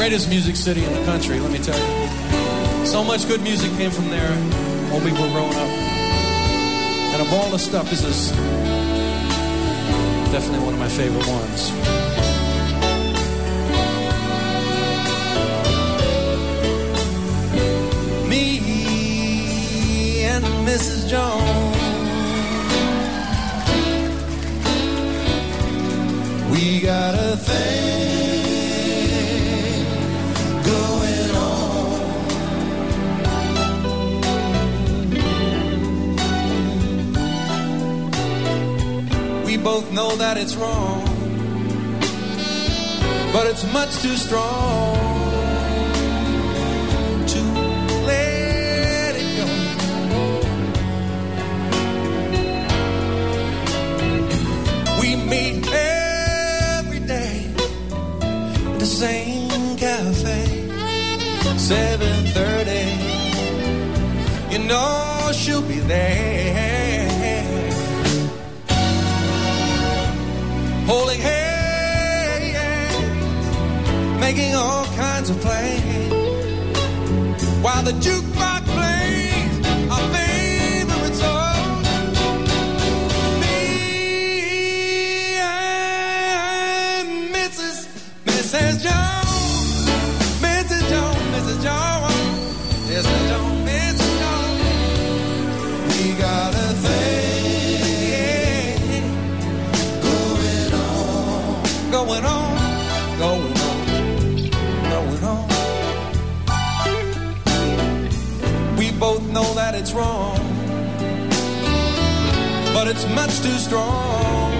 greatest 0.10 0.30
music 0.31 0.56
city 0.56 0.84
in 0.84 0.91
the 0.91 1.06
country, 1.06 1.40
let 1.40 1.52
me 1.52 1.60
tell 1.60 1.77
you. 1.77 2.84
So 2.84 3.03
much 3.03 3.27
good 3.27 3.44
music 3.44 3.72
came 3.73 3.91
from 3.91 4.10
there 4.10 4.31
when 4.91 5.03
we 5.03 5.11
were 5.11 5.30
growing 5.30 5.53
up. 5.53 5.69
And 7.14 7.22
of 7.22 7.31
all 7.31 7.52
the 7.52 7.60
stuff, 7.60 7.88
this 7.91 8.03
is 8.03 8.31
definitely 10.31 10.65
one 10.65 10.73
of 10.73 10.80
my 10.80 10.90
favorite 10.90 11.27
ones. 11.27 11.78
wrong, 40.60 41.03
but 43.34 43.48
it's 43.48 43.64
much 43.73 43.95
too 44.02 44.15
strong. 44.15 45.09
it's 109.80 109.93
wrong, 109.93 110.38
but 112.73 112.85
it's 112.89 113.07
much 113.15 113.39
too 113.39 113.57
strong 113.57 114.51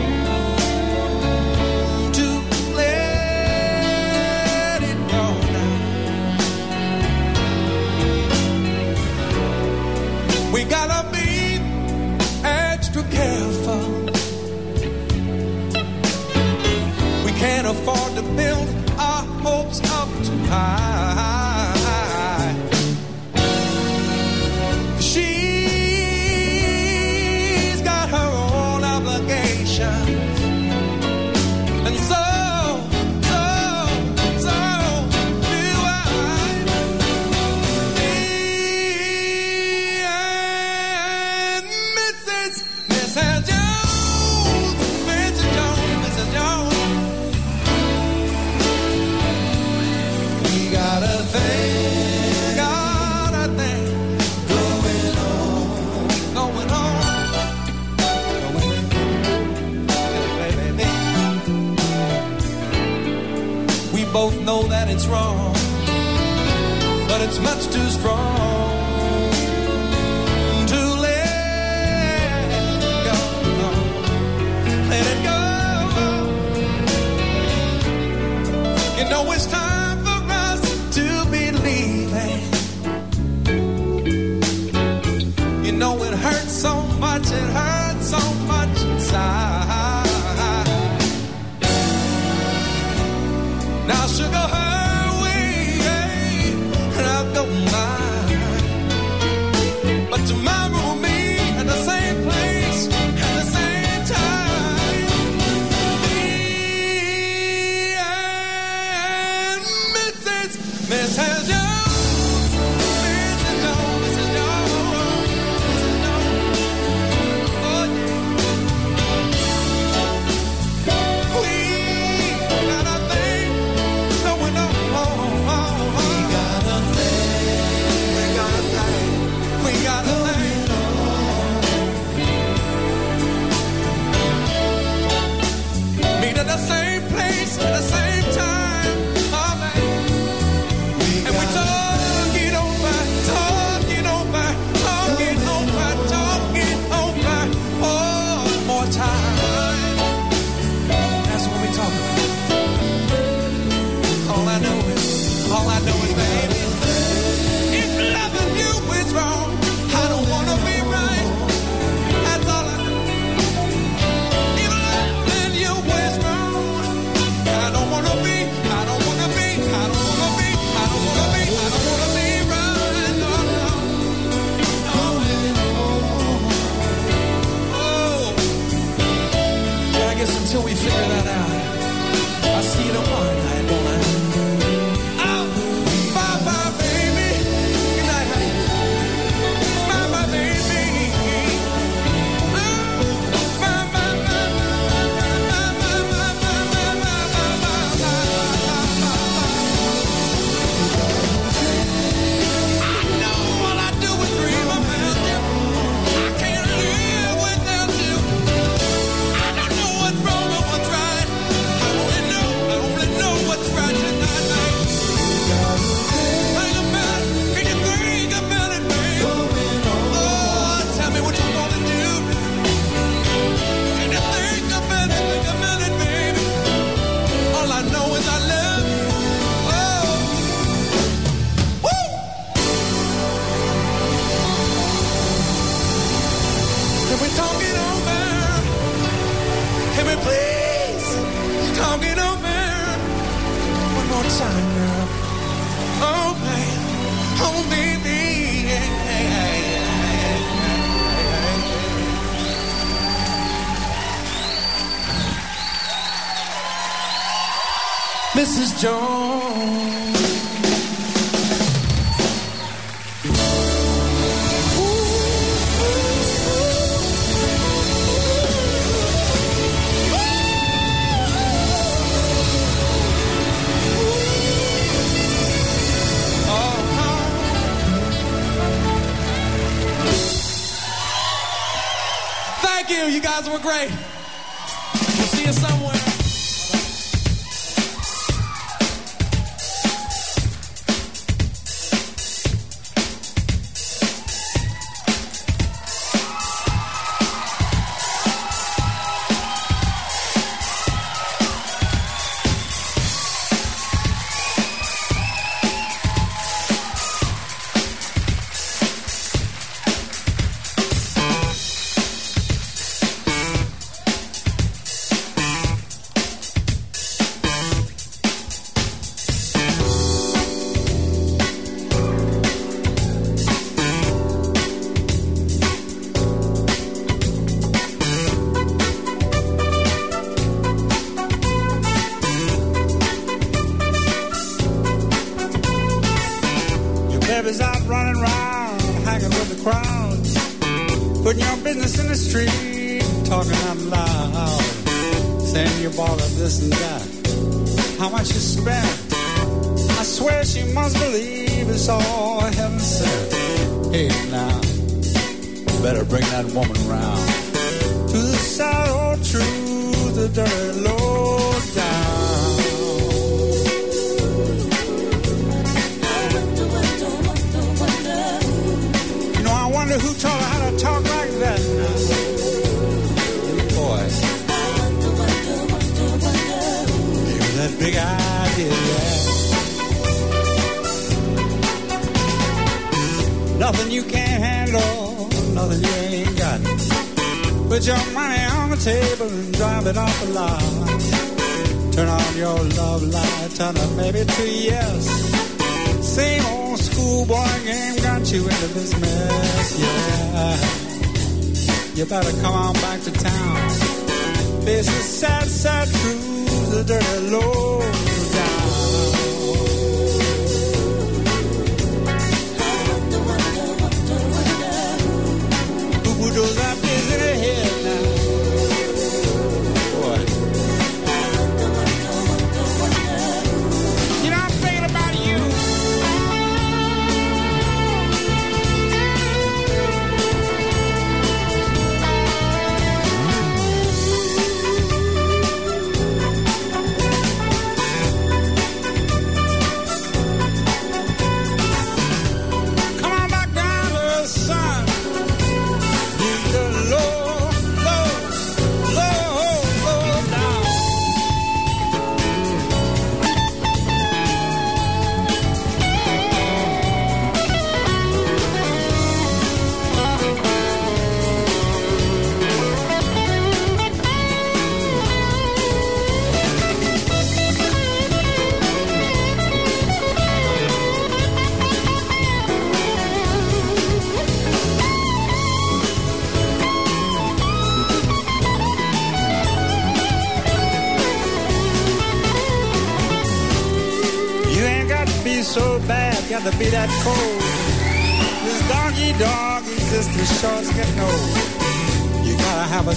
to 2.13 2.25
let 2.73 3.21
it 4.81 4.97
go 5.11 5.25
now. 5.57 5.75
We 10.53 10.63
gotta 10.63 11.05
be 11.11 11.59
extra 12.45 13.03
careful. 13.03 14.05
We 17.25 17.31
can't 17.43 17.67
afford 17.67 18.15
to 18.15 18.21
build 18.37 18.59
know 64.49 64.63
that 64.63 64.89
it's 64.89 65.05
wrong. 65.05 65.38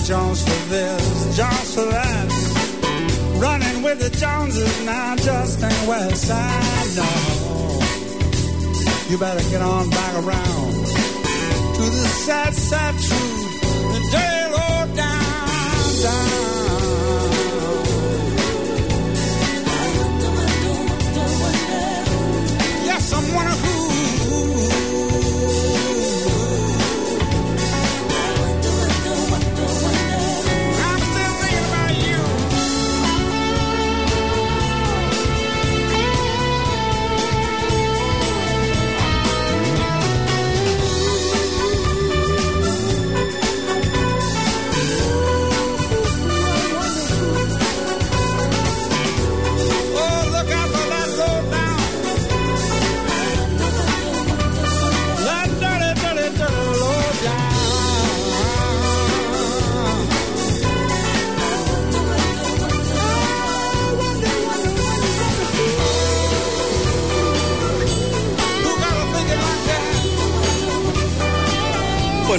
Jones 0.05 0.43
for 0.43 0.69
this, 0.69 1.37
Jones 1.37 1.75
for 1.75 1.85
that. 1.85 2.29
Running 3.37 3.83
with 3.83 4.01
the 4.01 4.11
Joneses 4.11 4.85
now 4.85 5.15
just 5.15 5.63
ain't 5.63 5.89
west 5.89 6.27
side, 6.27 6.97
no. 6.97 7.81
You 9.09 9.19
better 9.19 9.49
get 9.51 9.63
on 9.63 9.89
back 9.91 10.15
around 10.15 10.73
to 11.77 11.83
the 11.83 12.07
sad, 12.25 12.53
sad 12.53 12.92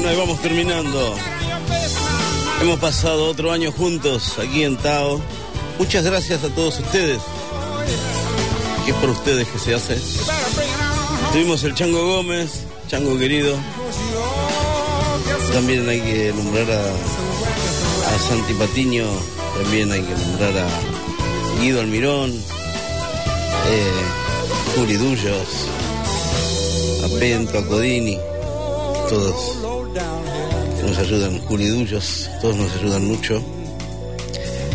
Bueno, 0.04 0.20
vamos 0.20 0.42
terminando. 0.42 1.16
Hemos 2.62 2.78
pasado 2.80 3.26
otro 3.26 3.54
año 3.54 3.72
juntos 3.72 4.38
aquí 4.38 4.66
en 4.66 4.76
Tao. 4.76 5.22
Muchas 5.80 6.04
gracias 6.04 6.44
a 6.44 6.50
todos 6.50 6.78
ustedes. 6.80 7.20
Que 8.84 8.92
es 8.92 8.98
por 8.98 9.12
ustedes 9.12 9.48
que 9.48 9.60
se 9.60 9.74
hace. 9.74 9.98
Tuvimos 11.32 11.64
el 11.64 11.74
Chango 11.74 12.06
Gómez, 12.06 12.66
Chango 12.90 13.18
querido. 13.18 13.56
También 15.54 15.88
hay 15.88 16.02
que 16.02 16.34
nombrar 16.36 16.70
a, 16.70 16.84
a 18.14 18.20
Santi 18.20 18.54
Patiño. 18.56 19.06
También 19.64 19.90
hay 19.90 20.02
que 20.02 20.16
nombrar 20.16 20.52
a 20.58 21.62
Guido 21.62 21.80
Almirón. 21.80 22.32
Eh, 22.32 24.02
Juri 24.76 24.98
Dullos. 24.98 25.48
A 27.06 27.20
Pento, 27.20 27.58
a 27.58 27.66
Codini. 27.66 28.20
Nos 30.94 31.08
ayudan, 31.08 31.40
Juli 31.40 31.70
Dullos, 31.70 32.30
todos 32.40 32.56
nos 32.56 32.72
ayudan 32.74 33.06
mucho. 33.06 33.44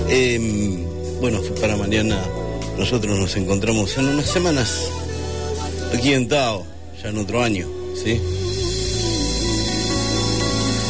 Eh, 0.08 0.84
bueno, 1.20 1.40
para 1.60 1.76
mañana 1.76 2.20
nosotros 2.76 3.16
nos 3.16 3.36
encontramos 3.36 3.96
en 3.98 4.08
unas 4.08 4.26
semanas 4.26 4.88
aquí 5.94 6.14
en 6.14 6.26
Tao, 6.26 6.66
ya 7.00 7.10
en 7.10 7.18
otro 7.18 7.40
año, 7.40 7.68
¿sí? 7.94 8.20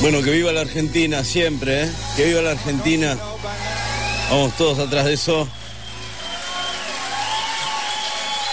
Bueno, 0.00 0.22
que 0.22 0.30
viva 0.30 0.50
la 0.50 0.62
Argentina 0.62 1.22
siempre, 1.22 1.82
¿eh? 1.82 1.90
Que 2.16 2.24
viva 2.24 2.40
la 2.40 2.52
Argentina. 2.52 3.18
Vamos 4.30 4.56
todos 4.56 4.78
atrás 4.78 5.04
de 5.04 5.12
eso. 5.12 5.46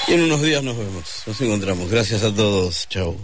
Y 0.10 0.14
en 0.16 0.24
unos 0.24 0.42
días 0.42 0.62
nos 0.62 0.78
vemos, 0.78 1.06
nos 1.26 1.40
encontramos. 1.40 1.90
Gracias 1.90 2.22
a 2.24 2.36
todos. 2.36 2.86
Chao. 2.90 3.16